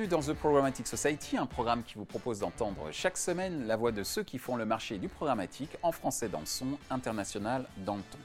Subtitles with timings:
[0.00, 3.92] Bienvenue dans The Programmatic Society, un programme qui vous propose d'entendre chaque semaine la voix
[3.92, 7.96] de ceux qui font le marché du programmatique en français dans le son, international dans
[7.96, 8.18] le ton.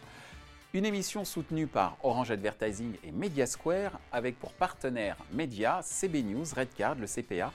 [0.73, 6.45] Une émission soutenue par Orange Advertising et Media Square avec pour partenaires médias CB News,
[6.55, 7.51] Redcard, le CPA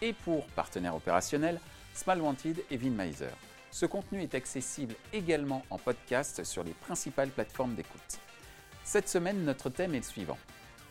[0.00, 1.60] et pour partenaires opérationnels
[1.92, 3.34] Small Wanted et Vinmeiser.
[3.70, 8.18] Ce contenu est accessible également en podcast sur les principales plateformes d'écoute.
[8.82, 10.38] Cette semaine, notre thème est le suivant.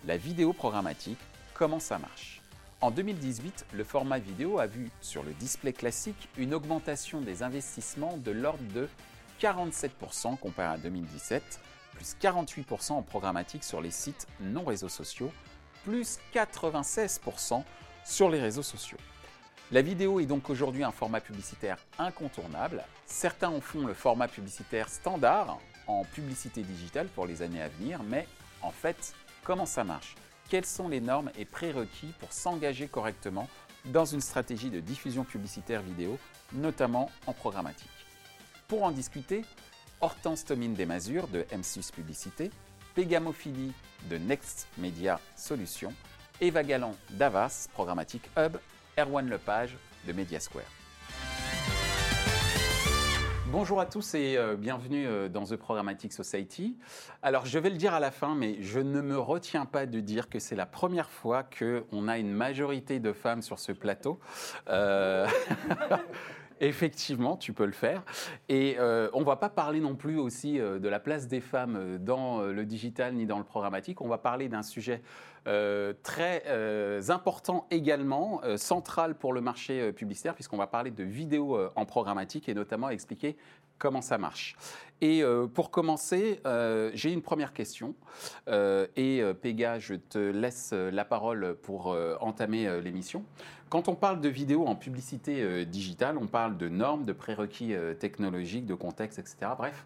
[0.06, 1.18] La vidéo programmatique,
[1.56, 2.37] comment ça marche?
[2.80, 8.18] En 2018, le format vidéo a vu sur le display classique une augmentation des investissements
[8.18, 8.88] de l'ordre de
[9.42, 11.60] 47% comparé à 2017,
[11.96, 15.32] plus 48% en programmatique sur les sites non réseaux sociaux,
[15.86, 17.64] plus 96%
[18.06, 19.00] sur les réseaux sociaux.
[19.72, 22.84] La vidéo est donc aujourd'hui un format publicitaire incontournable.
[23.08, 28.04] Certains en font le format publicitaire standard en publicité digitale pour les années à venir,
[28.04, 28.28] mais
[28.62, 30.14] en fait, comment ça marche?
[30.50, 33.50] Quelles sont les normes et prérequis pour s'engager correctement
[33.86, 36.18] dans une stratégie de diffusion publicitaire vidéo,
[36.54, 37.90] notamment en programmatique
[38.68, 39.44] Pour en discuter,
[40.00, 42.52] Hortense Tomine Desmazures de M6 Publicité,
[42.96, 43.74] Pégamophilie
[44.10, 45.94] de Next Media Solutions,
[46.40, 48.58] Eva Galland d'Avas Programmatic Hub,
[48.98, 50.77] Erwan Lepage de Media Square.
[53.50, 56.76] Bonjour à tous et euh, bienvenue euh, dans The Programmatic Society.
[57.24, 60.02] Alors je vais le dire à la fin, mais je ne me retiens pas de
[60.02, 64.20] dire que c'est la première fois qu'on a une majorité de femmes sur ce plateau.
[64.68, 65.28] Euh...
[66.60, 68.04] Effectivement, tu peux le faire.
[68.50, 71.42] Et euh, on ne va pas parler non plus aussi euh, de la place des
[71.42, 74.02] femmes euh, dans le digital ni dans le programmatique.
[74.02, 75.02] On va parler d'un sujet
[76.04, 76.44] très
[77.10, 82.54] important également, central pour le marché publicitaire, puisqu'on va parler de vidéos en programmatique et
[82.54, 83.38] notamment expliquer
[83.78, 84.56] comment ça marche.
[85.00, 87.94] Et euh, pour commencer, euh, j'ai une première question.
[88.48, 93.24] Euh, et Pega, je te laisse la parole pour entamer l'émission.
[93.70, 98.66] Quand on parle de vidéo en publicité digitale, on parle de normes, de prérequis technologiques,
[98.66, 99.52] de contexte, etc.
[99.58, 99.86] Bref,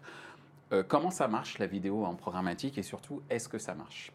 [0.88, 4.12] comment ça marche la vidéo en programmatique et surtout, est-ce que ça marche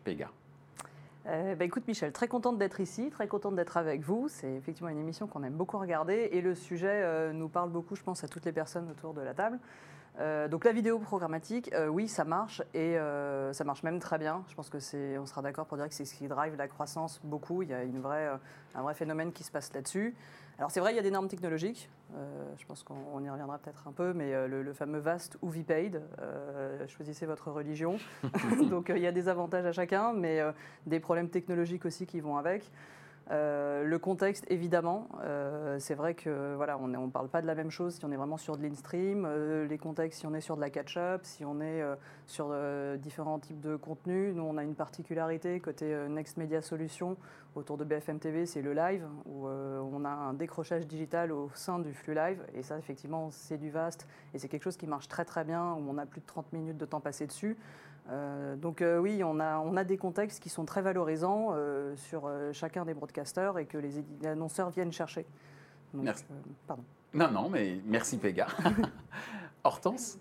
[1.28, 4.30] Pega bah, écoute Michel, très contente d'être ici, très contente d'être avec vous.
[4.30, 8.04] C'est effectivement une émission qu'on aime beaucoup regarder et le sujet nous parle beaucoup, je
[8.04, 9.60] pense, à toutes les personnes autour de la table.
[10.20, 14.18] Euh, donc la vidéo programmatique, euh, oui, ça marche et euh, ça marche même très
[14.18, 14.44] bien.
[14.50, 16.68] Je pense que c'est, on sera d'accord pour dire que c'est ce qui drive la
[16.68, 17.62] croissance beaucoup.
[17.62, 18.28] Il y a une vraie,
[18.74, 20.16] un vrai phénomène qui se passe là-dessus.
[20.58, 21.88] Alors c'est vrai, il y a des normes technologiques.
[22.58, 26.02] je pense qu'on y reviendra peut-être un peu, mais le, fameux VAST ou VPaid,
[26.88, 27.98] choisissez votre religion.
[28.70, 30.42] donc il y a des avantages à chacun, mais
[30.88, 32.72] des problèmes technologiques aussi qui vont avec.
[33.32, 37.56] Euh, le contexte, évidemment, euh, c'est vrai que voilà, on ne parle pas de la
[37.56, 40.42] même chose si on est vraiment sur de l'instream, euh, les contextes si on est
[40.42, 41.84] sur de la catch-up, si on est
[42.26, 42.54] sur
[42.98, 44.34] différents types de contenus.
[44.34, 47.18] Nous, on a une particularité côté Next Media Solutions
[47.56, 51.80] autour de BFM TV, c'est le live, où on a un décrochage digital au sein
[51.80, 52.42] du flux live.
[52.54, 55.74] Et ça, effectivement, c'est du vaste et c'est quelque chose qui marche très très bien,
[55.74, 57.58] où on a plus de 30 minutes de temps passé dessus.
[58.10, 61.96] Euh, donc euh, oui, on a, on a des contextes qui sont très valorisants euh,
[61.96, 65.26] sur chacun des broadcasters et que les, annonceurs viennent chercher.
[65.94, 66.26] merci.
[66.66, 66.84] pardon.
[67.14, 68.48] Non, non, mais merci Pega.
[69.64, 70.20] Hortense?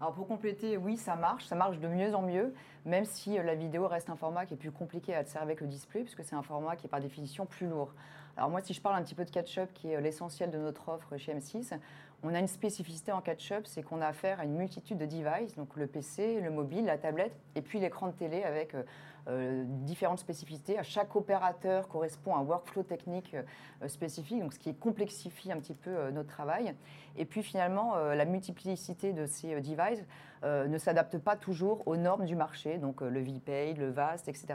[0.00, 2.52] Alors pour compléter, oui, ça marche, ça marche de mieux en mieux,
[2.84, 5.68] même si la vidéo reste un format qui est plus compliqué à observer avec le
[5.68, 7.94] display, puisque c'est un format qui est par définition plus lourd.
[8.36, 10.88] Alors moi, si je parle un petit peu de catch-up, qui est l'essentiel de notre
[10.88, 11.78] offre chez M6,
[12.22, 15.54] on a une spécificité en catch-up, c'est qu'on a affaire à une multitude de devices,
[15.56, 18.82] donc le PC, le mobile, la tablette, et puis l'écran de télé avec euh,
[19.28, 20.78] euh, différentes spécificités.
[20.78, 26.10] À chaque opérateur correspond un workflow technique euh, spécifique, ce qui complexifie un petit peu
[26.10, 26.74] notre travail.
[27.16, 30.04] Et puis finalement, la multiplicité de ces devices
[30.42, 34.54] ne s'adapte pas toujours aux normes du marché, donc le VPay, le VAST, etc.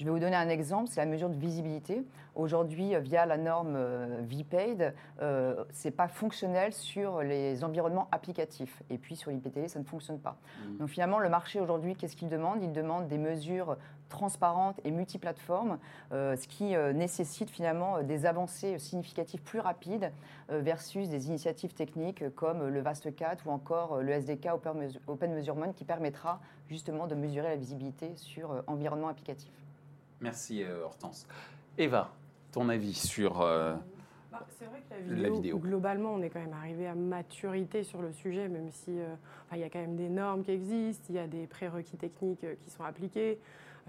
[0.00, 2.02] Je vais vous donner un exemple, c'est la mesure de visibilité.
[2.34, 3.78] Aujourd'hui, via la norme
[4.22, 8.82] VPaid, euh, ce n'est pas fonctionnel sur les environnements applicatifs.
[8.88, 10.38] Et puis sur l'IPTV, ça ne fonctionne pas.
[10.40, 10.76] Mmh.
[10.78, 12.62] Donc finalement, le marché aujourd'hui, qu'est-ce qu'il demande?
[12.62, 13.76] Il demande des mesures
[14.08, 15.78] transparentes et multiplateformes,
[16.12, 20.12] euh, ce qui euh, nécessite finalement des avancées significatives plus rapides
[20.48, 24.48] versus des initiatives techniques comme le VastCat ou encore le SDK
[25.06, 29.52] Open Measurement qui permettra justement de mesurer la visibilité sur environnement applicatif.
[30.20, 31.26] Merci Hortense.
[31.78, 32.10] Eva,
[32.52, 33.74] ton avis sur euh,
[34.30, 38.02] bah, C'est vrai que la vidéo, globalement, on est quand même arrivé à maturité sur
[38.02, 39.14] le sujet, même si euh,
[39.52, 42.44] il y a quand même des normes qui existent, il y a des prérequis techniques
[42.44, 43.38] euh, qui sont appliqués,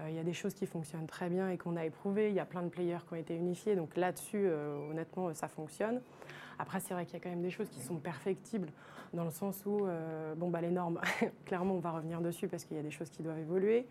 [0.08, 2.40] il y a des choses qui fonctionnent très bien et qu'on a éprouvées, il y
[2.40, 4.48] a plein de players qui ont été unifiés, donc là-dessus,
[4.90, 6.00] honnêtement, ça fonctionne.
[6.58, 8.70] Après, c'est vrai qu'il y a quand même des choses qui sont perfectibles,
[9.12, 9.86] dans le sens où,
[10.36, 10.98] bon, bah, les normes,
[11.44, 13.86] clairement, on va revenir dessus parce qu'il y a des choses qui doivent évoluer.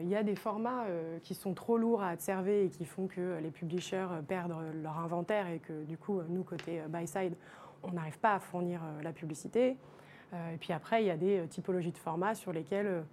[0.00, 0.86] Il y a des formats
[1.22, 5.46] qui sont trop lourds à observer et qui font que les publishers perdent leur inventaire
[5.48, 7.34] et que du coup, nous, côté buy-side,
[7.82, 9.76] on n'arrive pas à fournir la publicité.
[10.32, 13.04] et puis après, il y a des typologies de formats sur lesquels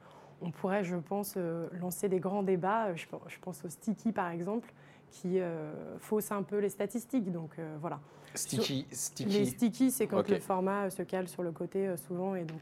[0.42, 1.38] on pourrait, je pense,
[1.82, 2.96] lancer des grands débats.
[2.96, 4.72] Je pense au sticky, par exemple,
[5.12, 5.40] qui
[6.00, 7.32] fausse un peu les statistiques.
[7.32, 8.00] Donc voilà.
[8.34, 8.86] Sticky,
[9.26, 12.62] Les sticky, c'est quand le format se cale sur le côté souvent et donc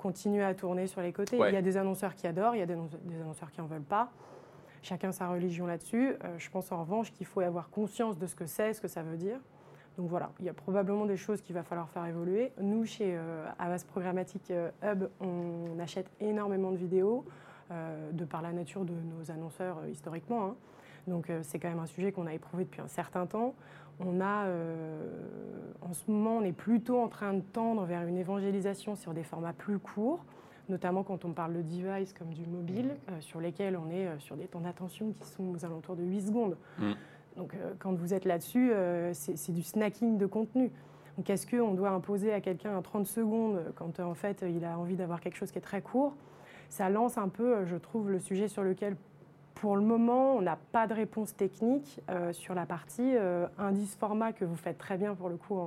[0.00, 1.36] continue à tourner sur les côtés.
[1.36, 2.74] Il y a des annonceurs qui adorent, il y a des,
[3.20, 4.10] annonceurs qui n'en veulent pas.
[4.82, 6.16] Chacun sa religion là-dessus.
[6.38, 9.02] je pense en revanche qu'il faut avoir conscience de ce que c'est, ce que ça
[9.02, 9.38] veut dire.
[10.00, 12.52] Donc voilà, il y a probablement des choses qu'il va falloir faire évoluer.
[12.58, 17.26] Nous, chez euh, Avas Programmatic euh, Hub, on achète énormément de vidéos,
[17.70, 20.46] euh, de par la nature de nos annonceurs historiquement.
[20.46, 20.56] Hein.
[21.06, 23.54] Donc c'est quand même un sujet qu'on a éprouvé depuis un certain temps.
[24.00, 24.46] On a,
[25.82, 29.22] en ce moment, on est plutôt en train de tendre vers une évangélisation sur des
[29.22, 30.24] formats plus courts,
[30.70, 34.46] notamment quand on parle de device comme du mobile, sur lesquels on est sur des
[34.46, 36.56] temps d'attention qui sont aux alentours de 8 secondes.
[36.78, 36.92] Mmh.
[37.36, 40.70] Donc euh, quand vous êtes là-dessus, euh, c'est du snacking de contenu.
[41.16, 44.78] Donc est-ce qu'on doit imposer à quelqu'un un 30 secondes quand en fait il a
[44.78, 46.14] envie d'avoir quelque chose qui est très court?
[46.68, 48.96] Ça lance un peu, je trouve, le sujet sur lequel
[49.60, 53.14] pour le moment on n'a pas de réponse technique euh, sur la partie
[53.58, 55.60] indice format que vous faites très bien pour le coup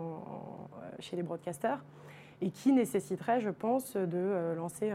[1.00, 1.84] chez les broadcasters
[2.42, 4.92] et qui nécessiterait, je pense, de lancer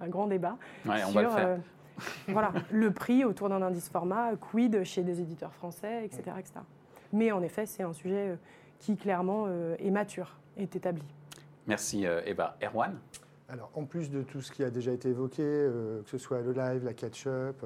[0.00, 1.58] un, grand débat ouais, on va le faire
[2.28, 6.22] voilà, le prix autour d'un indice format, quid chez des éditeurs français, etc.
[6.38, 6.60] etc.
[7.12, 8.36] Mais en effet, c'est un sujet euh,
[8.78, 11.04] qui clairement euh, est mature, est établi.
[11.66, 12.56] Merci euh, Eva.
[12.62, 12.98] Erwan?
[13.52, 16.52] Alors, en plus de tout ce qui a déjà été évoqué, que ce soit le
[16.52, 17.62] live, la catch-up,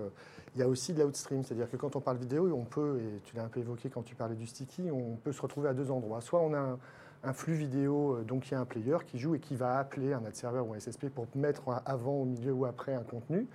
[0.56, 1.44] il y a aussi de l'outstream.
[1.44, 4.03] C'est-à-dire que quand on parle vidéo, on peut, et tu l'as un peu évoqué quand
[4.03, 6.21] tu parlais du sticky, on peut se retrouver à deux endroits.
[6.21, 6.77] Soit on a
[7.23, 10.12] un, flux vidéo, donc il y a un player qui joue et qui va appeler
[10.12, 13.47] un ad server ou un SSP pour mettre avant, au milieu ou après un contenu.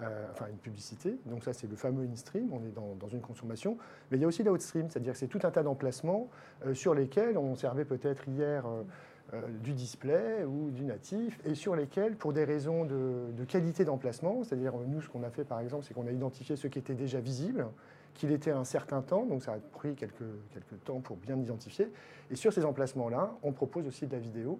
[0.00, 1.18] Euh, enfin une publicité.
[1.26, 3.76] Donc ça, c'est le fameux in-stream, on est dans, une consommation.
[4.10, 6.28] Mais il y a aussi l'outstream, c'est-à-dire que c'est tout un tas d'emplacements
[6.64, 8.84] euh, sur lesquels on servait peut-être hier euh,
[9.62, 14.72] du display ou du natif, et sur lesquels, pour des raisons de, qualité d'emplacement, c'est-à-dire
[14.86, 17.20] nous, ce qu'on a fait par exemple, c'est qu'on a identifié ceux qui étaient déjà
[17.20, 17.66] visibles,
[18.14, 21.92] qu'il était un certain temps, donc ça a pris quelques, quelques temps pour bien identifier.
[22.30, 24.58] Et sur ces emplacements-là, on propose aussi de la vidéo.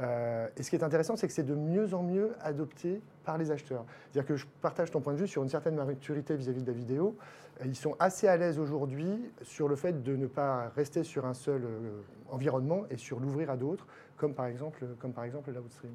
[0.00, 3.38] Euh, et ce qui est intéressant, c'est que c'est de mieux en mieux adopté par
[3.38, 3.84] les acheteurs.
[4.10, 6.76] C'est-à-dire que je partage ton point de vue sur une certaine maturité vis-à-vis de la
[6.76, 7.16] vidéo.
[7.64, 11.34] Ils sont assez à l'aise aujourd'hui sur le fait de ne pas rester sur un
[11.34, 12.00] seul euh,
[12.30, 13.86] environnement et sur l'ouvrir à d'autres,
[14.16, 15.92] comme par exemple, comme par exemple l'outstream.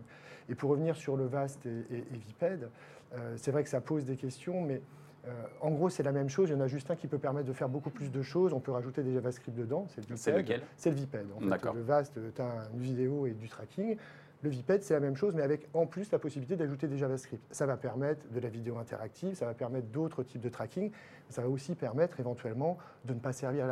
[0.49, 2.69] Et pour revenir sur le VAST et, Viped,
[3.13, 4.81] euh, c'est vrai que ça pose des questions, mais
[5.25, 5.31] euh,
[5.61, 6.49] en gros, c'est la même chose.
[6.49, 8.53] Il y en a juste un qui peut permettre de faire beaucoup plus de choses.
[8.53, 9.87] On peut rajouter des JavaScript dedans.
[10.15, 10.61] C'est lequel?
[10.75, 11.25] C'est le Viped.
[11.35, 13.97] En le VAST, tu as une vidéo et du tracking.
[14.41, 17.41] Le Viped, c'est la même chose, mais avec en plus la possibilité d'ajouter des JavaScript.
[17.51, 20.91] Ça va permettre de la vidéo interactive, ça va permettre d'autres types de tracking,
[21.29, 23.65] ça va aussi permettre éventuellement de ne pas servir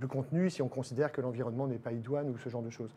[0.00, 2.90] le contenu si on considère que l'environnement n'est pas idoine ou ce genre de choses.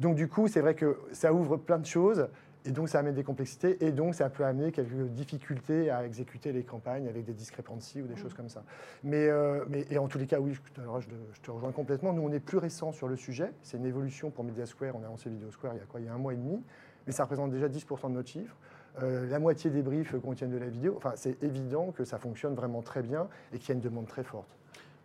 [0.00, 2.26] Donc du coup, c'est vrai que ça ouvre plein de choses.
[2.64, 6.52] Et donc, ça amène des complexités et donc ça peut amener quelques difficultés à exécuter
[6.52, 8.62] les campagnes avec des discrepancies ou des choses comme ça.
[9.02, 12.12] Mais, euh, mais, et en tous les cas, oui, je te, je, te, rejoins complètement.
[12.12, 13.52] Nous, on est plus récent sur le sujet.
[13.62, 14.94] C'est une évolution pour Media Square.
[14.94, 16.00] On a lancé Video Square il y a quoi?
[16.00, 16.62] Il y a un mois et demi.
[17.06, 18.56] Mais ça représente déjà 10% de notre chiffre.
[19.02, 20.94] Euh, la moitié des briefs contiennent de la vidéo.
[20.96, 24.06] Enfin, c'est évident que ça fonctionne vraiment très bien et qu'il y a une demande
[24.06, 24.56] très forte.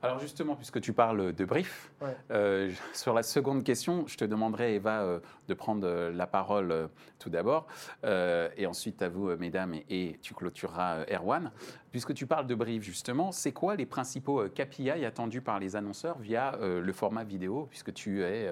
[0.04, 1.92] Alors justement, puisque tu parles de brief,
[2.30, 6.90] euh, sur la seconde question, je te demanderai, Eva, euh, de prendre euh, la parole
[7.18, 7.68] tout d'abord,
[8.04, 11.52] et ensuite à vous, mesdames, et, tu clôtureras Erwan.
[11.92, 16.20] Puisque tu parles de brief, justement, c'est quoi les principaux KPI attendus par les annonceurs
[16.20, 18.52] via le format vidéo, puisque tu es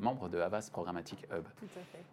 [0.00, 1.44] membre de Avas Programmatic Hub?
[1.58, 2.04] Tout à fait.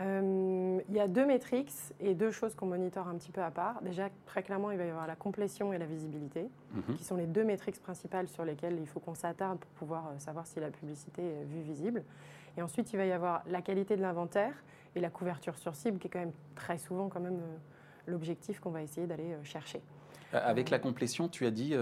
[0.00, 3.50] Euh, il y a deux métriques et deux choses qu'on monitore un petit peu à
[3.50, 3.82] part.
[3.82, 6.96] Déjà, très clairement, il va y avoir la complétion et la visibilité, mhm.
[6.96, 10.18] qui sont les deux métriques principales sur lesquelles il faut qu'on s'attarde pour pouvoir euh,
[10.18, 12.02] savoir si la publicité est vue visible.
[12.56, 14.54] Et ensuite, il va y avoir la qualité de l'inventaire
[14.96, 17.56] et la couverture sur cible, qui est quand même très souvent quand même euh,
[18.06, 19.82] l'objectif qu'on va essayer d'aller chercher.
[20.32, 21.74] Avec la complétion, tu as dit...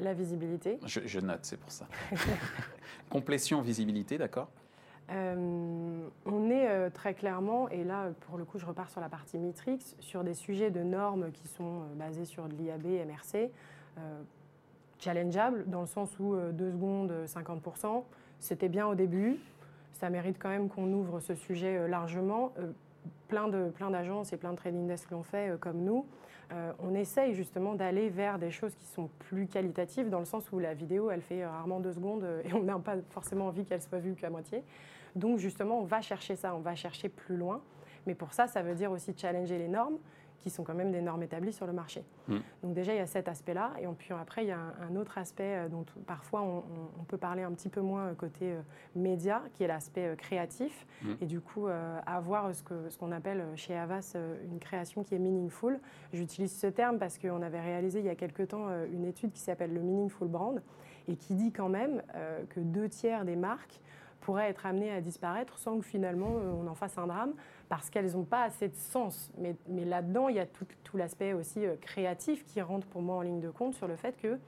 [0.00, 0.78] La visibilité.
[0.86, 1.88] Je, je note, c'est pour ça.
[3.10, 4.48] complétion, visibilité, d'accord
[5.10, 9.08] euh, on est euh, très clairement, et là pour le coup je repars sur la
[9.08, 13.50] partie Mitrix, sur des sujets de normes qui sont euh, basés sur de l'IAB, MRC,
[14.98, 18.04] challengeables dans le sens où 2 secondes, 50%,
[18.38, 19.38] c'était bien au début,
[19.92, 22.52] ça mérite quand même qu'on ouvre ce sujet largement.
[23.28, 26.06] plein de plein d'agences et plein de trading desks l'ont fait comme nous.
[26.78, 30.58] On essaye justement d'aller vers des choses qui sont plus qualitatives dans le sens où
[30.58, 33.98] la vidéo elle fait rarement deux secondes et on n'a pas forcément envie qu'elle soit
[33.98, 34.62] vue qu'à moitié.
[35.16, 37.62] Donc justement, on va chercher ça, on va chercher plus loin.
[38.06, 39.98] Mais pour ça, ça veut dire aussi challenger les normes
[40.42, 42.04] qui sont quand même des normes établies sur le marché.
[42.28, 42.36] Mm.
[42.62, 43.72] Donc déjà, il y a cet aspect-là.
[43.80, 47.42] Et puis après, il y a un, autre aspect euh, dont parfois on, peut parler
[47.42, 48.60] un petit peu moins euh, côté euh,
[48.96, 50.86] média, qui est l'aspect créatif.
[51.02, 51.12] Mm.
[51.20, 51.66] Et du coup,
[52.06, 55.78] avoir ce qu'on ce qu'on appelle chez Avas une création qui est meaningful.
[56.12, 59.40] J'utilise ce terme parce qu'on avait réalisé il y a quelque temps une étude qui
[59.40, 60.60] s'appelle le Meaningful Brand
[61.08, 62.02] et qui dit quand même
[62.50, 63.80] que deux tiers des marques
[64.20, 67.34] pourraient être amenées à disparaître sans que finalement on en fasse un drame
[67.72, 69.30] parce qu'elles n'ont pas assez de sens.
[69.38, 73.16] Mais, là-dedans, il y a tout, tout l'aspect aussi euh, créatif qui rentre pour moi
[73.16, 74.38] en ligne de compte sur le fait que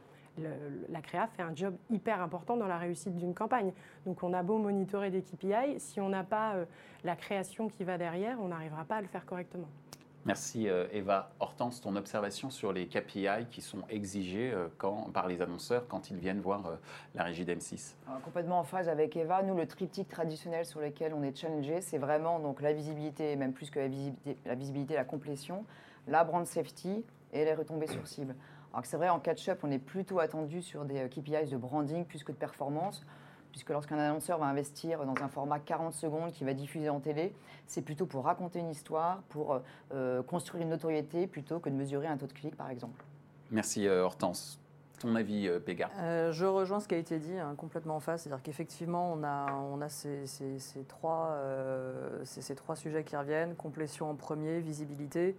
[0.91, 3.73] la créa fait un job hyper important dans la réussite d'une campagne.
[4.05, 6.65] Donc on a beau monitorer des KPI, si on n'a pas euh,
[7.03, 9.69] la création qui va derrière, on n'arrivera pas à le faire correctement.
[10.27, 11.31] Merci euh, Eva.
[11.39, 14.69] Hortense, ton observation sur les KPI qui sont exigés euh,
[15.13, 16.77] par les annonceurs quand ils viennent voir euh,
[17.15, 19.43] la régie d'M6 Complètement en phase avec Eva.
[19.43, 23.53] Nous, le triptyque traditionnel sur lequel on est challengé, c'est vraiment donc, la visibilité, même
[23.53, 25.67] plus que la visibilité, la, visibilité, la complétion,
[26.09, 27.05] la brand safety
[27.35, 28.35] et les retombées sur cible.
[28.73, 32.25] Alors c'est vrai, en catch-up, on est plutôt attendu sur des KPIs de branding plus
[32.25, 33.05] que de performance
[33.55, 37.33] puisque lorsqu'un annonceur va investir dans un format 40 secondes qui va diffuser en télé,
[37.69, 39.61] c'est plutôt pour raconter une histoire, pour
[39.93, 43.05] euh, construire une notoriété, plutôt que de mesurer un taux de clic, par exemple.
[43.53, 44.59] Merci euh, Hortense.
[44.99, 45.89] Ton avis, euh, Péga
[46.33, 48.23] Je rejoins ce qui a été dit, hein, complètement en face.
[48.23, 50.25] C'est-à-dire qu'effectivement, on a, on a ces,
[50.89, 51.39] trois,
[52.25, 53.55] ces, trois sujets qui reviennent.
[53.55, 55.37] Complétion en premier, visibilité.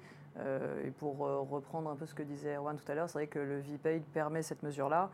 [0.83, 3.39] Et pour reprendre un peu ce que disait Erwan tout à l'heure, c'est vrai que
[3.39, 5.09] le VPaid permet cette mesure-là.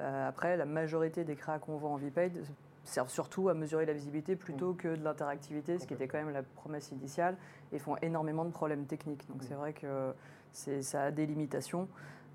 [0.00, 2.44] Euh, après, la majorité des créas qu'on voit en VPaid
[2.84, 4.76] servent surtout à mesurer la visibilité plutôt mm.
[4.76, 7.36] que de l'interactivité, ce qui était quand même la promesse initiale,
[7.72, 9.26] et font énormément de problèmes techniques.
[9.28, 9.46] Donc mm.
[9.48, 10.12] c'est vrai que
[10.52, 11.88] ça a des limitations.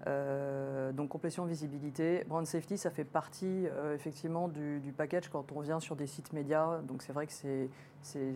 [0.07, 5.59] Euh, donc complétion visibilité, brand safety, ça fait partie euh, effectivement du, package quand on
[5.59, 6.79] vient sur des sites médias.
[6.79, 8.33] Donc c'est vrai que c'est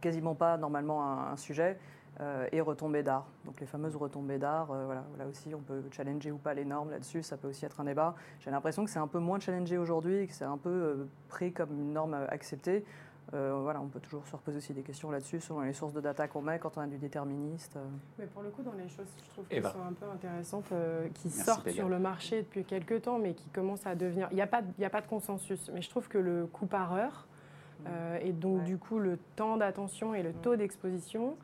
[0.00, 1.78] quasiment pas normalement un sujet.
[2.20, 3.26] Euh, et retombées d'art.
[3.46, 6.66] Donc les fameuses retombées d'art, euh, voilà, là aussi on peut challenger ou pas les
[6.66, 8.14] normes là-dessus, ça peut aussi être un débat.
[8.40, 11.54] J'ai l'impression que c'est un peu moins challengé aujourd'hui, que c'est un peu euh, pris
[11.54, 12.84] comme une norme acceptée.
[13.32, 16.28] voilà, on peut toujours se reposer aussi des questions là-dessus, selon les sources de data
[16.28, 17.78] qu'on met quand on a du déterministe.
[18.18, 20.70] Mais pour le coup, dans les choses, je trouve qui sont un peu intéressantes,
[21.14, 24.28] qui sortent sur le marché depuis quelques temps, mais qui commencent à devenir.
[24.32, 26.92] Il n'y a, pas, a pas de consensus, mais je trouve que le coût par
[26.92, 27.26] heure,
[27.80, 27.88] mmh.
[28.20, 31.38] et donc du coup le temps d'attention et le taux d'exposition,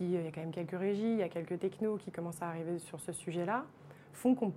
[0.00, 2.48] il y a quand même quelques régies, il y a quelques technos qui commencent à
[2.48, 3.64] arriver sur ce sujet-là,
[4.12, 4.52] font qu'on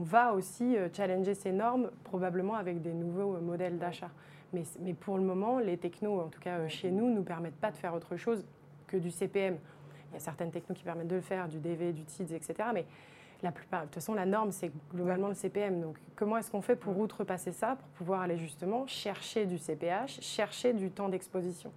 [0.00, 4.10] va aussi euh, challenger ces normes, probablement avec des nouveaux euh, modèles d'achat.
[4.52, 7.22] Mais, mais, pour le moment, les technos, en tout cas euh, chez nous, ne nous
[7.22, 8.44] permettent pas de faire autre chose
[8.86, 9.58] que du CPM.
[10.10, 12.54] Il y a certaines technos qui permettent de le faire, du DV, du TIDS, etc.
[12.72, 12.86] Mais
[13.42, 15.80] la plupart, de toute façon, la norme, c'est globalement le CPM.
[15.80, 20.20] Donc, comment est-ce qu'on fait pour outrepasser ça, pour pouvoir aller justement chercher du CPH,
[20.20, 21.72] chercher du temps d'exposition?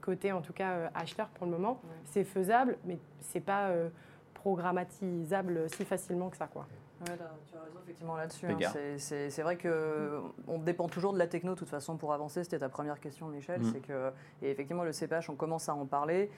[0.00, 1.80] Côté en tout cas euh, acheteur pour le moment.
[2.04, 3.88] C'est faisable, mais c'est pas euh,
[4.34, 6.46] programmatisable si facilement que ça.
[6.46, 6.66] Quoi.
[7.04, 8.46] tu as raison effectivement là-dessus.
[8.46, 8.96] Hein.
[8.98, 12.44] C'est vrai qu'on dépend toujours de la techno de toute façon pour avancer.
[12.44, 13.60] C'était ta première question, Michel.
[13.60, 13.72] Mm.
[13.72, 14.10] C'est que
[14.42, 16.30] et effectivement le CPH, on commence à en parler.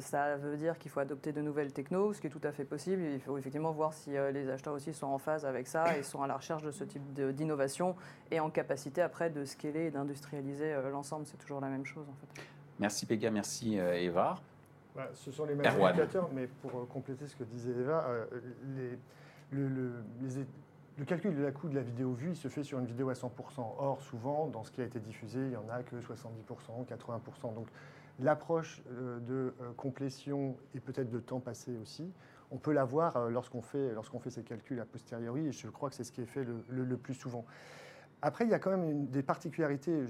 [0.00, 2.64] ça veut dire qu'il faut adopter de nouvelles technos, ce qui est tout à fait
[2.64, 3.02] possible.
[3.02, 6.22] Il faut effectivement voir si les acheteurs aussi sont en phase avec ça et sont
[6.22, 7.96] à la recherche de ce type d'innovation
[8.30, 11.26] et en capacité après de scaler et d'industrialiser l'ensemble.
[11.26, 12.42] C'est toujours la même chose en fait.
[12.78, 14.36] Merci Pega, merci euh, Eva.
[14.94, 18.26] Bah, ce sont les mêmes indicateurs, mais pour euh, compléter ce que disait Eva, euh,
[19.52, 23.08] le, calcul de la coût de la vidéo vue, il se fait sur une vidéo
[23.08, 23.28] à 100%.
[23.78, 27.54] Or, souvent, dans ce qui a été diffusé, il n'y en a que 70%, 80%.
[27.54, 27.66] Donc,
[28.20, 28.82] l'approche
[29.28, 32.10] de complétion et peut-être de temps passé aussi,
[32.50, 35.96] on peut l'avoir lorsqu'on fait, lorsqu'on fait ces calculs a posteriori, et je crois que
[35.96, 37.44] c'est ce qui est fait le plus souvent.
[38.22, 40.06] Après, il y a quand même des particularités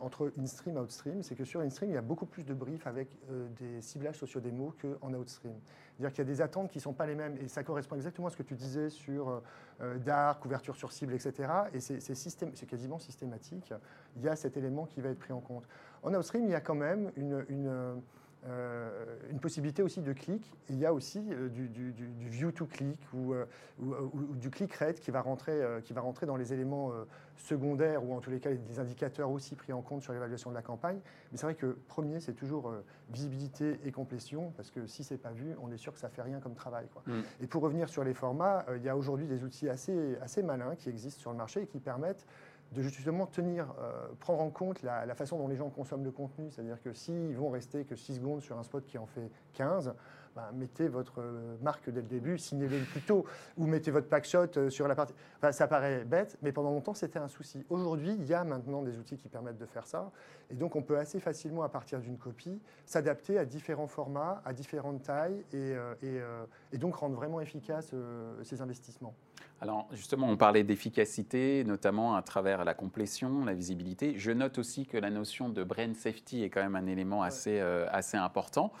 [0.00, 2.86] entre in-stream et out-stream, c'est que sur in-stream, il y a beaucoup plus de briefs
[2.86, 5.54] avec euh, des ciblages sociodémos qu'en out-stream.
[5.96, 7.96] C'est-à-dire qu'il y a des attentes qui ne sont pas les mêmes, et ça correspond
[7.96, 9.40] exactement à ce que tu disais sur euh,
[9.80, 11.48] euh couverture sur cible, etc.
[11.72, 13.72] Et c'est quasiment systématique.
[14.16, 15.66] Il y a cet élément qui va être pris en compte.
[16.02, 18.02] En out-stream, il y a quand même une
[18.46, 18.90] euh,
[19.30, 20.52] une possibilité aussi de clic.
[20.68, 21.92] Il y a aussi euh, du,
[22.28, 23.46] view to click ou, euh,
[23.80, 26.92] ou, du click rate qui va, rentrer, qui va rentrer dans les éléments
[27.36, 30.54] secondaires ou en tous les cas des indicateurs aussi pris en compte sur l'évaluation de
[30.54, 30.98] la campagne.
[31.32, 32.72] Mais c'est vrai que premier, c'est toujours
[33.10, 36.22] visibilité et complétion parce que si c'est pas vu, on est sûr que ça fait
[36.22, 36.86] rien comme travail.
[36.92, 37.02] Quoi.
[37.06, 37.22] Mm.
[37.42, 40.76] Et pour revenir sur les formats, il y a aujourd'hui des outils assez, assez malins
[40.76, 42.26] qui existent sur le marché et qui permettent
[42.74, 43.74] de justement tenir,
[44.20, 46.50] prendre en compte la, façon dont les gens consomment le contenu.
[46.50, 49.94] C'est-à-dire que s'ils vont rester que 6 secondes sur un spot qui en fait 15,
[50.34, 53.24] bah, mettez votre euh, marque dès le début, signez-le plus tôt,
[53.56, 55.14] ou mettez votre packshot euh, sur la partie.
[55.36, 57.64] Enfin, ça paraît bête, mais pendant longtemps, c'était un souci.
[57.70, 60.10] Aujourd'hui, il y a maintenant des outils qui permettent de faire ça.
[60.50, 64.52] Et donc, on peut assez facilement, à partir d'une copie, s'adapter à différents formats, à
[64.52, 67.94] différentes tailles, et, euh, et, donc rendre vraiment efficaces
[68.42, 69.14] ces investissements.
[69.60, 74.14] Alors justement, on parlait d'efficacité, notamment à travers la complétion, la visibilité.
[74.18, 77.60] Je note aussi que la notion de brain safety est quand même un élément assez,
[77.60, 78.72] assez important.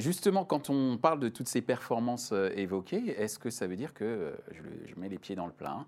[0.00, 3.92] Justement, quand on parle de toutes ces performances euh, évoquées, est-ce que ça veut dire
[3.92, 5.84] que, euh, je, mets les pieds dans le plat,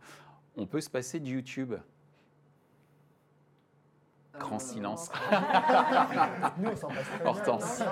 [0.56, 1.74] on peut se passer de YouTube?
[4.38, 5.10] Grand silence.
[6.58, 7.82] Nous, on s'en passe Hortense.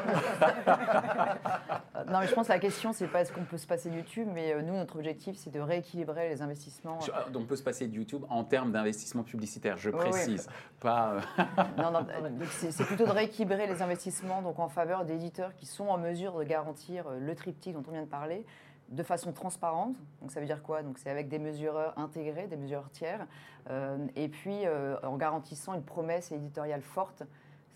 [2.08, 3.96] non, mais je pense que la question, c'est pas est-ce qu'on peut se passer de
[3.96, 6.98] YouTube, mais euh, nous, notre objectif, c'est de rééquilibrer les investissements.
[7.32, 10.48] Donc, on peut se passer de YouTube en termes d'investissement publicitaire, je précise.
[10.80, 11.14] Pas.
[11.38, 11.42] Euh,
[11.78, 12.06] non, non,
[12.50, 16.44] c'est plutôt de rééquilibrer les investissements donc en faveur d'éditeurs qui sont en mesure de
[16.44, 18.44] garantir euh, le triptyque dont on vient de parler
[18.90, 19.96] de façon transparente.
[20.20, 20.82] Donc ça veut dire quoi?
[20.82, 23.26] Donc c'est avec des mesureurs intégrés, des mesureurs tiers,
[23.70, 27.22] euh, et puis euh, en garantissant une promesse éditoriale forte,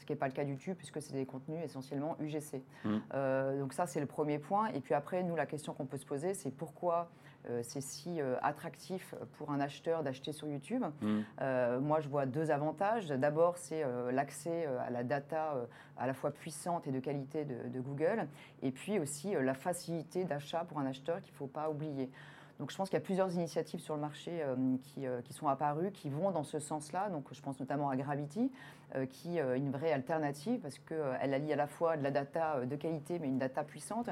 [0.04, 2.62] ce qui n'est pas le cas du YouTube puisque c'est des contenus essentiellement UGC.
[2.84, 2.96] Mmh.
[3.14, 4.66] Euh, donc ça c'est le premier point.
[4.68, 7.10] Et puis après nous la question qu'on peut se poser c'est pourquoi
[7.48, 10.84] euh, c'est si euh, attractif pour un acheteur d'acheter sur YouTube.
[11.00, 11.78] Mm.
[11.80, 13.08] Moi, je vois deux avantages.
[13.08, 15.56] D'abord, c'est l'accès à la data
[15.96, 18.26] à la fois puissante et de qualité de, Google,
[18.62, 22.10] et puis aussi la facilité d'achat pour un acheteur qu'il ne faut pas oublier.
[22.58, 24.44] Donc je pense qu'il y a plusieurs initiatives sur le marché
[24.82, 27.10] qui, qui, sont apparues, qui vont dans ce sens-là.
[27.10, 28.52] Donc je pense notamment à Gravity,
[29.10, 32.76] qui est une vraie alternative parce qu'elle allie à la fois de la data de
[32.76, 34.08] qualité, mais une data puissante,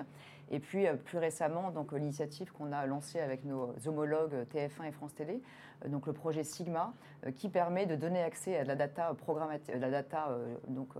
[0.53, 4.93] et puis euh, plus récemment, donc l'initiative qu'on a lancée avec nos homologues TF1 et
[4.93, 5.43] France Télé,
[5.85, 6.93] euh, donc le projet Sigma,
[7.27, 10.29] euh, qui permet de donner accès à de la data programmatique, la data
[10.69, 10.91] donc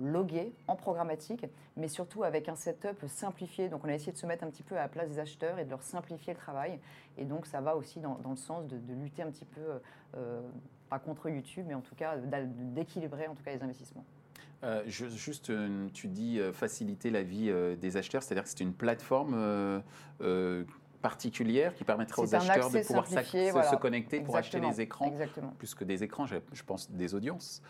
[0.00, 3.68] loguée en programmatique, mais surtout avec un setup simplifié.
[3.68, 5.58] Donc on a essayé de se mettre un petit peu à la place des acheteurs
[5.58, 6.80] et de leur simplifier le travail.
[7.18, 9.60] Et donc ça va aussi dans, le sens de, lutter un petit peu,
[10.88, 14.04] pas contre YouTube, mais en tout cas d'équilibrer en tout cas les investissements.
[14.62, 18.74] Euh, juste, euh, tu dis euh, faciliter la vie des acheteurs, c'est-à-dire que c'est une
[18.74, 19.82] plateforme
[21.02, 25.12] particulière qui permettrait aux acheteurs de pouvoir se connecter pour acheter les écrans,
[25.58, 27.62] plus que des écrans, je, pense des audiences,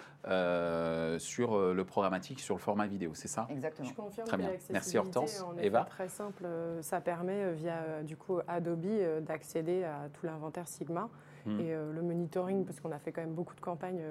[1.19, 3.47] sur le programmatique, sur le format vidéo, c'est ça?
[3.51, 3.88] Exactement.
[3.88, 4.51] Je confirme très bien.
[4.71, 5.45] Merci Hortense.
[5.59, 5.85] Eva?
[5.85, 6.47] Très simple,
[6.83, 8.87] ça permet via du coup Adobe
[9.21, 11.09] d'accéder à tout l'inventaire Sigma.
[11.47, 11.59] Hmm.
[11.59, 14.03] Et le monitoring, parce qu'on a fait quand même beaucoup de campagnes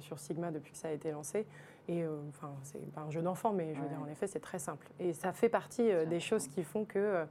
[0.00, 1.46] sur Sigma depuis que ça a été lancé,
[1.88, 4.40] et euh, enfin, c'est pas un jeu d'enfant, mais je veux dire, en effet, c'est
[4.40, 4.88] très simple.
[5.00, 7.24] Et ça fait partie euh, des choses qui font que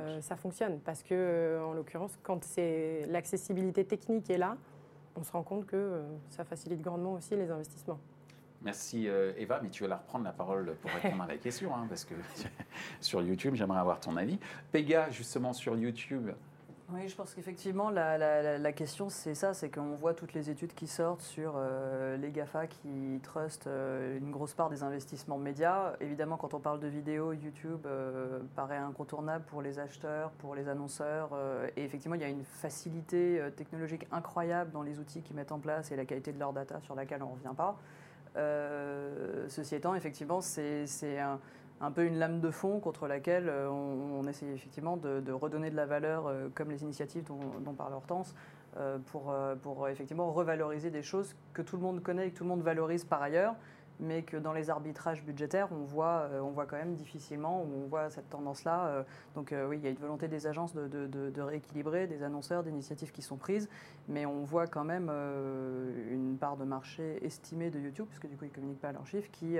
[0.00, 0.80] euh, ça, fonctionne.
[0.80, 4.56] Parce que, en l'occurrence, quand c'est l'accessibilité technique est là,
[5.16, 8.00] on se rend compte que ça facilite grandement aussi les investissements.
[8.62, 11.84] Merci Eva, mais tu vas la reprendre la parole pour répondre à la question, hein,
[11.88, 12.14] parce que
[13.00, 14.38] sur YouTube, j'aimerais avoir ton avis.
[14.70, 16.30] Pega, justement, sur YouTube,
[16.94, 20.86] oui, je pense qu'effectivement, la, question, c'est ça, c'est qu'on voit toutes les études qui
[20.86, 25.94] sortent sur euh, les GAFA qui trustent euh, une grosse part des investissements médias.
[26.00, 30.68] Évidemment, quand on parle de vidéo, YouTube euh, paraît incontournable pour les acheteurs, pour les
[30.68, 31.30] annonceurs.
[31.76, 35.60] et effectivement, il y a une facilité technologique incroyable dans les outils qu'ils mettent en
[35.60, 37.78] place et la qualité de leur data sur laquelle on ne revient pas.
[39.48, 41.38] ceci étant, effectivement, c'est un
[41.82, 45.76] un peu une lame de fond contre laquelle euh, on, essaie effectivement de, redonner de
[45.76, 48.34] la valeur, euh, comme les initiatives dont, parle Hortense,
[48.78, 52.50] euh, pour, effectivement revaloriser des choses que tout le monde connaît et que tout le
[52.50, 53.56] monde valorise par ailleurs,
[53.98, 58.10] mais que dans les arbitrages budgétaires, on voit, on voit quand même difficilement, on voit
[58.10, 59.04] cette tendance-là.
[59.34, 63.12] Donc oui, il y a une volonté des agences de, de rééquilibrer, des annonceurs, d'initiatives
[63.12, 63.68] qui sont prises,
[64.08, 65.10] mais on voit quand même
[66.10, 69.06] une part de marché estimée de YouTube, puisque du coup, ils ne communiquent pas leurs
[69.06, 69.58] chiffres, qui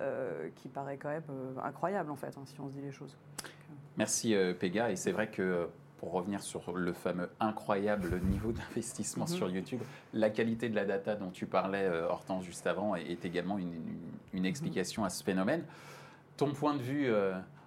[0.00, 2.92] euh, qui paraît quand même euh, incroyable en fait, hein, si on se dit les
[2.92, 3.16] choses.
[3.96, 9.24] Merci euh, Pega, et c'est vrai que pour revenir sur le fameux incroyable niveau d'investissement
[9.24, 9.34] mhm.
[9.34, 9.80] sur YouTube,
[10.12, 13.74] la qualité de la data dont tu parlais, Hortense, juste avant, est, également une,
[14.32, 15.64] une, explication à ce phénomène.
[16.36, 17.12] Ton point de vue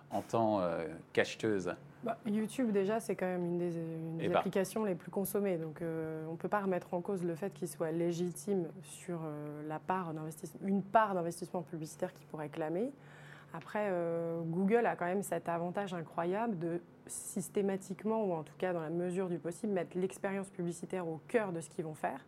[0.09, 0.61] en tant
[1.11, 3.57] qu'acheteuse bah, YouTube, déjà, c'est quand même une
[4.17, 4.35] des, ben.
[4.35, 5.57] applications les plus consommées.
[5.57, 9.19] Donc, euh, on ne peut pas remettre en cause le fait qu'il soit légitime sur
[9.23, 10.13] euh, la part
[10.65, 12.91] une part d'investissement publicitaire qu'il pourrait clamer.
[13.53, 18.73] Après, euh, Google a quand même cet avantage incroyable de systématiquement, ou en tout cas
[18.73, 22.25] dans la mesure du possible, mettre l'expérience publicitaire au cœur de ce qu'ils vont faire.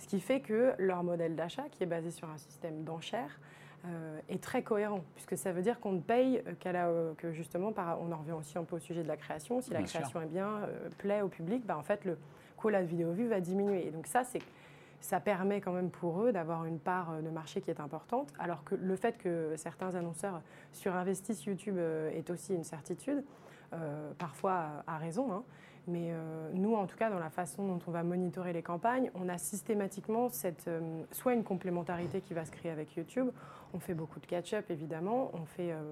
[0.00, 3.38] Ce qui fait que leur modèle d'achat, qui est basé sur un système d'enchères,
[3.86, 7.72] euh, est très cohérent, puisque ça veut dire qu'on ne paye qu'à euh, que justement,
[7.72, 10.22] par, on en revient aussi un peu au sujet de la création, si la création
[10.22, 12.16] est bien, euh, plaît au public, bah, en fait, le
[12.56, 13.86] coup, la vidéo vue va diminuer.
[13.86, 14.40] Et donc ça, c'est
[15.00, 18.64] ça permet quand même pour eux d'avoir une part de marché qui est importante, alors
[18.64, 20.40] que le fait que certains annonceurs
[20.72, 23.22] surinvestissent YouTube est aussi une certitude,
[24.16, 25.30] parfois à raison.
[25.30, 25.44] Hein.
[25.86, 29.10] Mais euh, nous, en tout cas, dans la façon dont on va monitorer les campagnes,
[29.14, 33.28] on a systématiquement cette, euh, soit une complémentarité qui va se créer avec YouTube.
[33.74, 35.30] On fait beaucoup de catch-up, évidemment.
[35.34, 35.82] On fait, euh,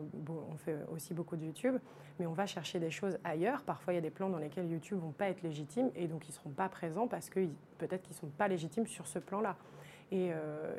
[0.51, 1.77] on fait aussi beaucoup de YouTube.
[2.19, 3.63] Mais on va chercher des choses ailleurs.
[3.65, 6.07] Parfois, il y a des plans dans lesquels YouTube ne vont pas être légitimes et
[6.07, 7.41] donc ils ne seront pas présents parce que
[7.79, 9.57] peut-être qu'ils ne sont pas légitimes sur ce plan-là.
[10.11, 10.31] Et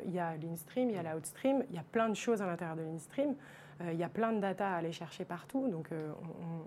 [0.06, 2.46] il y a l'instream, il y a l'outstream, il y a plein de choses à
[2.46, 3.34] l'intérieur de l'instream.
[3.80, 6.12] Euh, il y a plein de data à aller chercher partout, donc euh,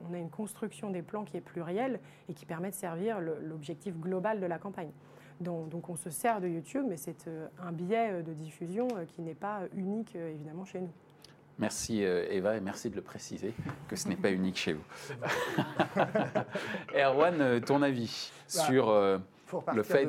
[0.10, 3.96] on, a une construction des plans qui est plurielle et qui permet de servir l'objectif
[3.96, 4.92] global de la campagne.
[5.40, 9.36] Donc, on se sert de YouTube, mais c'est euh, un biais de diffusion qui n'est
[9.36, 10.92] pas unique évidemment chez nous.
[11.60, 13.52] Merci Eva et merci de le préciser
[13.88, 14.84] que ce n'est pas unique chez vous.
[16.96, 19.20] Erwan, ton avis bah, sur
[19.74, 20.06] le fait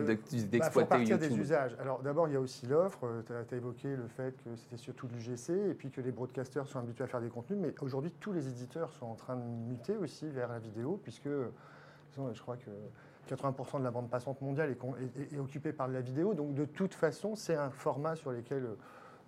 [0.49, 1.77] d'exploiter YouTube des usages.
[1.81, 3.05] Alors d'abord, il y a aussi l'offre.
[3.05, 6.13] Euh, tu as, évoqué le fait que c'était surtout du GC et puis que les
[6.13, 7.59] broadcasters sont habitués à faire des contenus.
[7.61, 11.29] Mais aujourd'hui, tous les éditeurs sont en train de muter aussi vers la vidéo puisque
[12.33, 12.71] je crois que
[13.35, 14.75] 80% de la bande passante mondiale
[15.33, 16.35] est, occupée par la vidéo.
[16.35, 18.67] Donc de toute façon, c'est un format sur lequel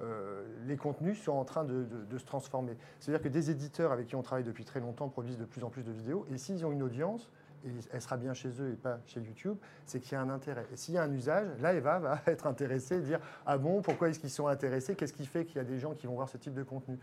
[0.01, 2.77] euh, les contenus sont en train de, de se transformer.
[2.99, 5.71] C'est-à-dire que des éditeurs avec qui on travaille depuis très longtemps produisent de plus en
[5.71, 6.27] plus de vidéos.
[6.33, 7.31] Et s'ils ont une audience,
[7.65, 10.31] et elle sera bien chez eux et pas chez YouTube, c'est qu'il y a un
[10.31, 10.67] intérêt.
[10.73, 13.83] Et s'il y a un usage, là, Eva va être intéressée et dire Ah bon,
[13.83, 14.95] pourquoi est-ce qu'ils sont intéressés?
[14.95, 16.99] Qu'est-ce qui fait qu'il y a des gens qui vont voir ce type de contenu?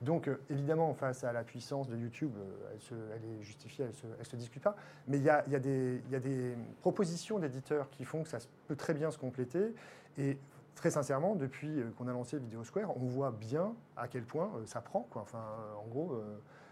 [0.00, 4.24] Donc, euh, évidemment, face à la puissance de YouTube, euh, elle, est justifiée, elle ne
[4.24, 4.74] se, discute pas.
[5.06, 9.18] Mais il y a, des, propositions d'éditeurs qui font que ça peut très bien se
[9.18, 9.74] compléter.
[10.16, 10.38] Et
[10.74, 14.50] très sincèrement, depuis euh, qu'on a lancé Video Square, on voit bien à quel point
[14.64, 15.06] ça prend.
[15.14, 15.44] Enfin,
[15.78, 16.18] en gros,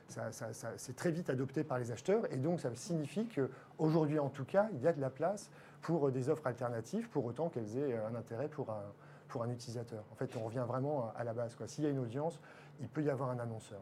[0.08, 4.68] c'est très vite adopté par les acheteurs et donc ça signifie qu'aujourd'hui en tout cas,
[4.72, 5.50] il y a de la place
[5.82, 8.82] pour des offres alternatives pour autant qu'elles aient un intérêt pour un,
[9.28, 10.02] pour un utilisateur.
[10.12, 11.56] En fait, on revient vraiment à la base.
[11.66, 12.40] S'il y a une audience,
[12.80, 13.80] il peut y avoir un annonceur.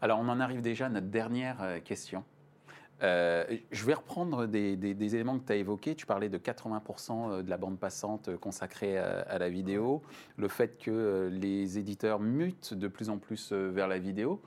[0.00, 2.24] Alors on en arrive déjà à notre dernière euh, question.
[3.02, 4.74] Euh, je vais reprendre des,
[5.14, 5.94] éléments que tu as évoqués.
[5.94, 10.02] Tu parlais de 80% euh, de la bande passante euh, consacrée à, la vidéo,
[10.36, 14.40] le fait que les éditeurs mutent de plus en plus vers la vidéo.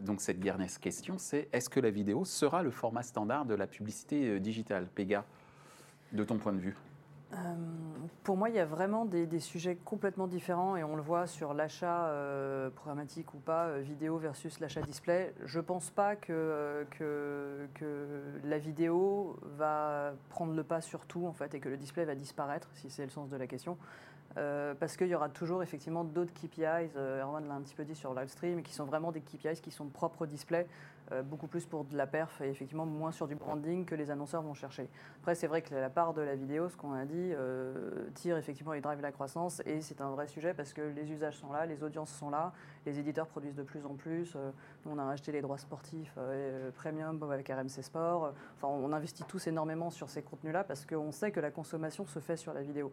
[0.00, 3.66] donc cette dernière question, c'est est-ce que la vidéo sera le format standard de la
[3.66, 5.24] publicité digitale Pega,
[6.12, 6.76] de ton point de vue?
[7.32, 7.36] Euh,
[8.22, 11.54] pour moi, il y a vraiment des, sujets complètement différents et on le voit sur
[11.54, 15.34] l'achat euh, programmatique ou pas, euh, vidéo versus l'achat display.
[15.44, 17.68] Je ne pense pas que, que,
[18.44, 22.14] la vidéo va prendre le pas sur tout en fait, et que le display va
[22.14, 23.76] disparaître, si c'est le sens de la question.
[24.34, 28.14] Parce qu'il y aura toujours effectivement d'autres KPIs, Erwan l'a un petit peu dit sur
[28.14, 30.66] livestream, qui sont vraiment des KPIs qui sont propres au display,
[31.24, 34.42] beaucoup plus pour de la perf et effectivement moins sur du branding que les annonceurs
[34.42, 34.88] vont chercher.
[35.20, 37.32] Après, c'est vrai que la part de la vidéo, ce qu'on a dit,
[38.14, 41.36] tire effectivement et drive la croissance et c'est un vrai sujet parce que les usages
[41.36, 42.52] sont là, les audiences sont là,
[42.86, 44.36] les éditeurs produisent de plus en plus.
[44.86, 46.18] on a acheté les droits sportifs
[46.76, 48.32] premium avec RMC Sport.
[48.56, 52.18] Enfin, on investit tous énormément sur ces contenus-là parce qu'on sait que la consommation se
[52.18, 52.92] fait sur la vidéo.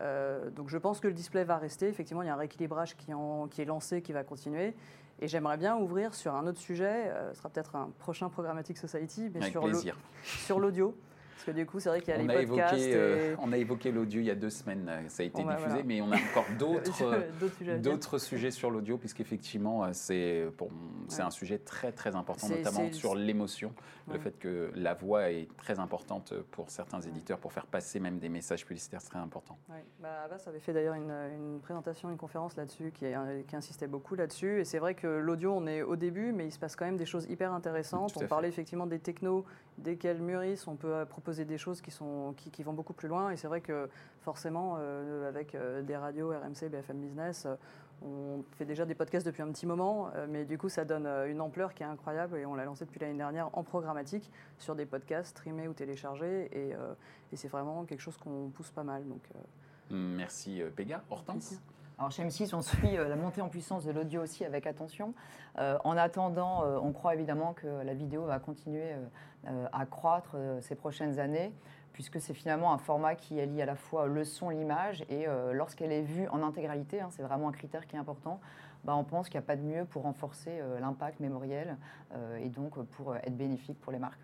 [0.00, 1.88] Euh, donc je pense que le display va rester.
[1.88, 3.12] Effectivement, il y a un rééquilibrage qui,
[3.50, 4.74] qui est lancé, qui va continuer.
[5.20, 8.76] Et j'aimerais bien ouvrir sur un autre sujet, euh, ce sera peut-être un prochain Programmatic
[8.76, 9.40] Society, mais
[10.22, 10.96] sur l'audio.
[11.42, 12.74] Parce que du coup, c'est vrai qu'il y a on les a podcasts.
[12.74, 15.56] Évoqué, euh, on a évoqué l'audio il y a deux semaines, ça a été bah,
[15.56, 16.46] diffusé, mais on a encore
[17.82, 20.46] d'autres sujets, sur l'audio, puisqu'effectivement, c'est
[21.08, 23.72] c'est un sujet très très important, notamment sur l'émotion,
[24.08, 28.20] le fait que la voix est très importante pour certains éditeurs pour faire passer même
[28.20, 29.58] des messages publicitaires très importants.
[30.00, 33.06] Bah, Abbas avait fait d'ailleurs une, présentation, une conférence là-dessus qui,
[33.48, 34.60] qui, insistait beaucoup là-dessus.
[34.60, 36.96] Et c'est vrai que l'audio, on est au début, mais il se passe quand même
[36.96, 38.16] des choses hyper intéressantes.
[38.16, 39.44] on parlait effectivement des technos,
[39.78, 43.30] desquels mûrissent, on peut proposer des choses qui, sont, qui, vont beaucoup plus loin.
[43.30, 43.88] Et c'est vrai que
[44.20, 47.56] forcément, euh, avec euh, des radios, RMC, BFM Business, euh,
[48.04, 51.40] on fait déjà des podcasts depuis un petit moment, mais du coup, ça donne une
[51.40, 52.36] ampleur qui est incroyable.
[52.36, 56.48] Et on l'a lancé depuis l'année dernière en programmatique sur des podcasts streamés ou téléchargés.
[56.52, 56.70] Et,
[57.32, 59.06] et c'est vraiment quelque chose qu'on pousse pas mal.
[59.06, 59.22] Donc,
[59.88, 61.04] Merci Péga.
[61.10, 61.60] Hortense?
[61.98, 65.14] Alors chez M6, on suit la montée en puissance de l'audio aussi avec attention.
[65.56, 68.94] en attendant, on croit évidemment que la vidéo va continuer
[69.48, 71.52] euh, à croître euh, ces prochaines années,
[71.92, 75.52] puisque c'est finalement un format qui allie à la fois le son, l'image, et euh,
[75.52, 78.40] lorsqu'elle est vue en intégralité, hein, c'est vraiment un critère qui est important,
[78.84, 81.76] bah, on pense qu'il n'y a pas de mieux pour renforcer l'impact mémoriel
[82.40, 84.18] et donc pour être bénéfique pour les marques.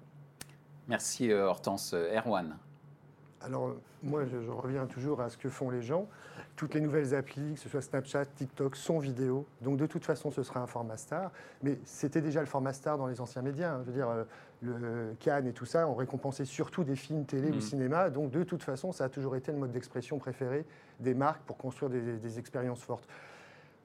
[0.89, 1.95] Merci Hortense.
[1.95, 2.57] Erwan
[3.41, 6.09] alors, moi, je, reviens toujours à ce que font les gens.
[6.57, 9.47] Toutes les nouvelles applis, que ce soit Snapchat, TikTok, sont vidéo.
[9.61, 11.31] Donc, de toute façon, ce sera un format star.
[11.63, 13.75] Mais c'était déjà le format star dans les anciens médias.
[13.75, 13.81] Hein.
[13.83, 14.25] Je veux dire, euh,
[14.63, 17.61] le Cannes et tout ça ont récompensé surtout des films, télé ou mmh.
[17.61, 18.11] cinéma.
[18.11, 20.65] Donc, de toute façon, ça a toujours été le mode d'expression préféré
[20.99, 23.09] des marques pour construire des, expériences fortes.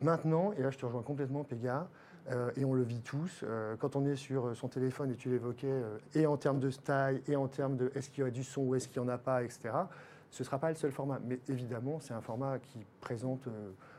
[0.02, 1.88] Maintenant, et là, je te rejoins complètement, Péga,
[2.32, 3.42] euh, et on le vit tous.
[3.44, 6.70] Euh, quand on est sur son téléphone, et tu l'évoquais, euh, et en termes de
[6.70, 9.10] style, et en termes de est-ce qu'il y a du son ou est-ce qu'il n'y
[9.10, 9.72] en a pas, etc.,
[10.32, 11.20] ce ne sera pas le seul format.
[11.24, 13.48] Mais évidemment, c'est un format qui présente,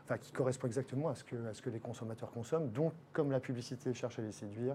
[0.04, 2.70] enfin, qui correspond exactement à ce, que, à ce que les consommateurs consomment.
[2.70, 4.74] Donc, comme la publicité cherche à les séduire,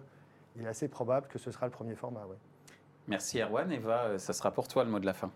[0.56, 2.26] il est assez probable que ce sera le premier format.
[2.28, 2.38] Ouais.
[3.10, 3.70] Merci Erwan.
[3.74, 5.32] Eva, ça sera pour toi le mot de la fin.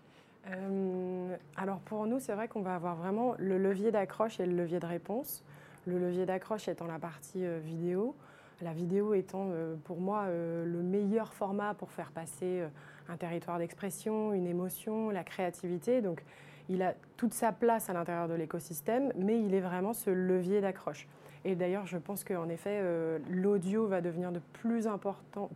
[1.58, 4.80] alors pour nous, c'est vrai qu'on va avoir vraiment le levier d'accroche et le levier
[4.80, 5.44] de réponse.
[5.86, 8.14] Le levier d'accroche étant la partie euh, vidéo,
[8.62, 12.62] la vidéo étant euh, pour moi euh, le meilleur format pour faire passer
[13.08, 16.00] un territoire d'expression, une émotion, la créativité.
[16.00, 16.24] Donc
[16.70, 20.62] il a toute sa place à l'intérieur de l'écosystème, mais il est vraiment ce levier
[20.62, 21.06] d'accroche.
[21.44, 22.82] Et d'ailleurs, je pense qu'en effet,
[23.28, 24.88] l'audio va devenir de plus,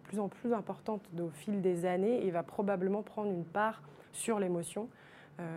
[0.02, 3.80] plus en plus importante au fil des années et va probablement prendre une part
[4.12, 4.90] sur l'émotion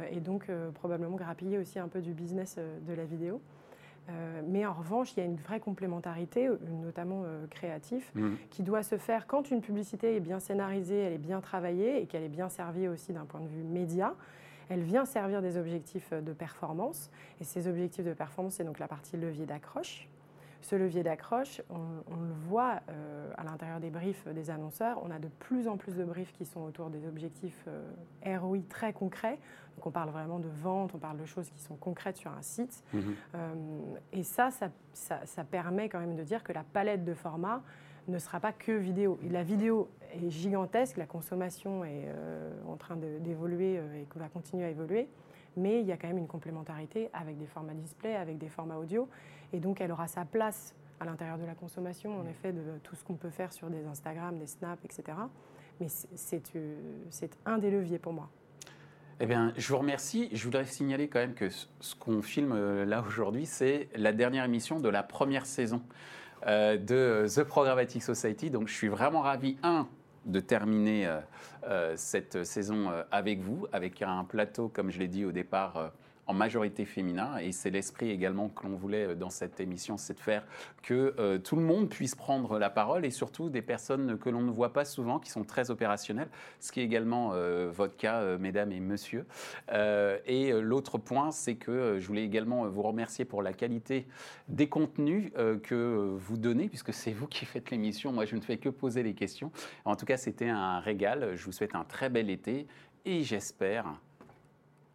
[0.10, 2.58] et donc probablement grappiller aussi un peu du business
[2.88, 3.42] de la vidéo.
[4.12, 8.30] Euh, mais en revanche, il y a une vraie complémentarité, euh, notamment euh, créative, mmh.
[8.50, 12.06] qui doit se faire quand une publicité est bien scénarisée, elle est bien travaillée et
[12.06, 14.16] qu'elle est bien servie aussi d'un point de vue média.
[14.70, 17.10] Elle vient servir des objectifs de performance.
[17.42, 20.08] Et ces objectifs de performance, c'est donc la partie levier d'accroche.
[20.62, 22.82] Ce levier d'accroche, on, le voit
[23.38, 25.02] à l'intérieur des briefs des annonceurs.
[25.04, 27.68] On a de plus en plus de briefs qui sont autour des objectifs
[28.26, 29.40] ROI très concrets.
[29.78, 32.42] Donc on parle vraiment de vente, on parle de choses qui sont concrètes sur un
[32.42, 32.84] site.
[32.94, 33.16] Mhm.
[33.36, 33.54] Euh,
[34.14, 34.50] et ça
[34.94, 37.64] ça, permet quand même de dire que la palette de formats
[38.08, 39.20] ne sera pas que vidéo.
[39.30, 44.66] La vidéo est gigantesque, la consommation est euh, en train d'évoluer euh, et va continuer
[44.66, 45.08] à évoluer,
[45.56, 48.78] mais il y a quand même une complémentarité avec des formats display, avec des formats
[48.78, 49.08] audio,
[49.54, 52.96] et donc elle aura sa place à l'intérieur de la consommation, en effet, de tout
[52.96, 55.18] ce qu'on peut faire sur des Instagram, des Snap, etc.
[55.80, 58.30] Mais c'est un des leviers pour moi.
[59.24, 60.30] Eh bien, je vous remercie.
[60.32, 64.46] Je voudrais signaler quand même que ce qu'on filme euh, là aujourd'hui, c'est la dernière
[64.46, 65.84] émission de la première saison
[66.48, 68.50] euh, de The Programmatic Society.
[68.50, 69.88] Donc, je suis vraiment ravi, un,
[70.26, 71.20] de terminer
[71.68, 75.92] euh, cette saison avec vous, avec un plateau, comme je l'ai dit au départ,
[76.28, 77.38] en majorité féminin.
[77.38, 80.44] Et c'est l'esprit également que l'on voulait euh, dans cette émission, c'est de faire
[80.84, 84.42] que euh, tout le monde puisse prendre la parole et surtout des personnes que l'on
[84.42, 86.30] ne voit pas souvent, qui sont très opérationnelles,
[86.60, 89.26] ce qui est également euh, votre cas, mesdames et messieurs.
[89.72, 94.08] et l'autre point, c'est que je voulais également vous remercier pour la qualité
[94.48, 95.32] des contenus
[95.64, 98.12] que vous donnez, puisque c'est vous qui faites l'émission.
[98.12, 99.52] Moi, je ne fais que poser les questions.
[99.86, 101.36] En tout cas, c'était un régal.
[101.36, 102.68] Je vous souhaite un très bel été
[103.06, 103.86] et j'espère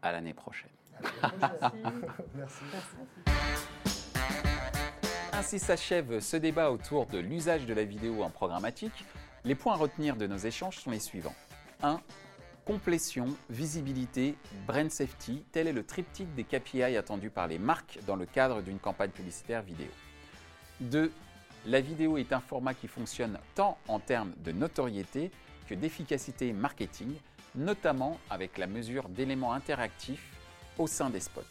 [0.02, 0.75] à l'année prochaine.
[2.34, 2.64] Merci.
[5.32, 9.04] Ainsi s'achève ce débat autour de l'usage de la vidéo en programmatique.
[9.44, 11.34] Les points à retenir de nos échanges sont les suivants.
[11.82, 12.00] 1.
[12.64, 14.34] Complétion, visibilité,
[14.66, 18.62] brand safety, tel est le triptyque des KPI attendus par les marques dans le cadre
[18.62, 19.88] d'une campagne publicitaire vidéo.
[20.80, 21.12] 2.
[21.66, 25.30] La vidéo est un format qui fonctionne tant en termes de notoriété
[25.68, 27.12] que d'efficacité marketing,
[27.54, 30.35] notamment avec la mesure d'éléments interactifs
[30.78, 31.42] au sein des spots.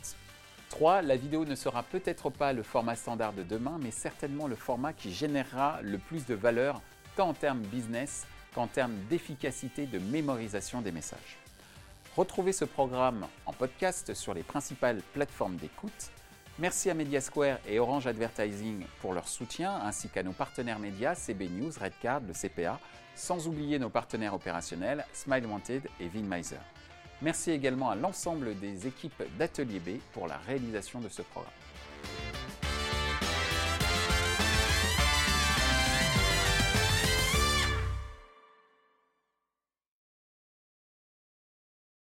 [0.69, 1.03] 3.
[1.03, 4.93] La vidéo ne sera peut-être pas le format standard de demain, mais certainement le format
[4.93, 6.81] qui générera le plus de valeur,
[7.15, 11.37] tant en termes business qu'en termes d'efficacité de mémorisation des messages.
[12.15, 16.11] Retrouvez ce programme en podcast sur les principales plateformes d'écoute.
[16.57, 21.49] Merci à Mediasquare et Orange Advertising pour leur soutien, ainsi qu'à nos partenaires médias CB
[21.49, 22.79] News, Redcard, le CPA,
[23.15, 26.55] sans oublier nos partenaires opérationnels Smile Wanted et Vinmiser.
[27.21, 31.51] Merci également à l'ensemble des équipes d'Atelier B pour la réalisation de ce programme.